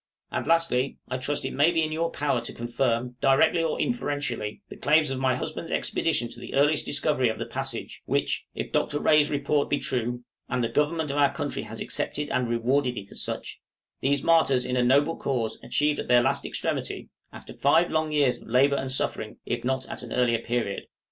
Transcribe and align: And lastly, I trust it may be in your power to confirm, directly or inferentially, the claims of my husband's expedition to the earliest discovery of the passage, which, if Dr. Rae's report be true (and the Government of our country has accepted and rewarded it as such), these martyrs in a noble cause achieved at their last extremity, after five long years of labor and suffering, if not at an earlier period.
And 0.31 0.47
lastly, 0.47 0.97
I 1.09 1.19
trust 1.19 1.45
it 1.45 1.53
may 1.53 1.69
be 1.69 1.83
in 1.83 1.91
your 1.91 2.09
power 2.09 2.41
to 2.41 2.53
confirm, 2.53 3.17
directly 3.21 3.61
or 3.61 3.79
inferentially, 3.79 4.63
the 4.67 4.75
claims 4.77 5.11
of 5.11 5.19
my 5.19 5.35
husband's 5.35 5.69
expedition 5.69 6.27
to 6.29 6.39
the 6.39 6.55
earliest 6.55 6.87
discovery 6.87 7.29
of 7.29 7.37
the 7.37 7.45
passage, 7.45 8.01
which, 8.05 8.47
if 8.55 8.71
Dr. 8.71 8.99
Rae's 8.99 9.29
report 9.29 9.69
be 9.69 9.77
true 9.77 10.23
(and 10.49 10.63
the 10.63 10.69
Government 10.69 11.11
of 11.11 11.17
our 11.17 11.31
country 11.31 11.61
has 11.61 11.79
accepted 11.79 12.31
and 12.31 12.49
rewarded 12.49 12.97
it 12.97 13.11
as 13.11 13.21
such), 13.23 13.59
these 13.99 14.23
martyrs 14.23 14.65
in 14.65 14.75
a 14.75 14.81
noble 14.83 15.17
cause 15.17 15.59
achieved 15.61 15.99
at 15.99 16.07
their 16.07 16.23
last 16.23 16.45
extremity, 16.45 17.09
after 17.31 17.53
five 17.53 17.91
long 17.91 18.11
years 18.11 18.41
of 18.41 18.47
labor 18.47 18.77
and 18.77 18.91
suffering, 18.91 19.37
if 19.45 19.63
not 19.63 19.85
at 19.85 20.01
an 20.01 20.11
earlier 20.11 20.39
period. 20.39 20.87